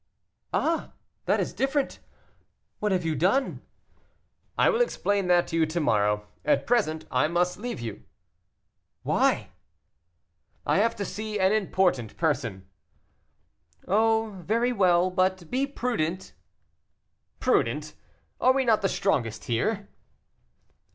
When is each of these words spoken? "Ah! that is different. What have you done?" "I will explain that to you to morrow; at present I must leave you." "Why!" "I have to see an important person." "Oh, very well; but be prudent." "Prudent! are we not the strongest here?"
"Ah! 0.51 0.93
that 1.25 1.39
is 1.39 1.53
different. 1.53 1.99
What 2.79 2.91
have 2.91 3.05
you 3.05 3.13
done?" 3.15 3.61
"I 4.57 4.67
will 4.71 4.81
explain 4.81 5.27
that 5.27 5.45
to 5.49 5.55
you 5.55 5.67
to 5.67 5.79
morrow; 5.79 6.25
at 6.43 6.65
present 6.65 7.05
I 7.11 7.27
must 7.27 7.59
leave 7.59 7.79
you." 7.79 8.01
"Why!" 9.03 9.51
"I 10.65 10.79
have 10.79 10.95
to 10.95 11.05
see 11.05 11.39
an 11.39 11.51
important 11.51 12.17
person." 12.17 12.67
"Oh, 13.87 14.41
very 14.43 14.73
well; 14.73 15.11
but 15.11 15.51
be 15.51 15.67
prudent." 15.67 16.33
"Prudent! 17.39 17.93
are 18.39 18.53
we 18.53 18.65
not 18.65 18.81
the 18.81 18.89
strongest 18.89 19.43
here?" 19.43 19.87